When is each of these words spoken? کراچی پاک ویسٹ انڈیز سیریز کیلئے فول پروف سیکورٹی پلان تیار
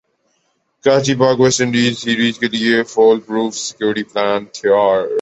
کراچی 0.85 1.15
پاک 1.15 1.39
ویسٹ 1.39 1.61
انڈیز 1.61 1.97
سیریز 1.99 2.39
کیلئے 2.39 2.83
فول 2.83 3.19
پروف 3.19 3.55
سیکورٹی 3.57 4.03
پلان 4.03 4.45
تیار 4.53 5.01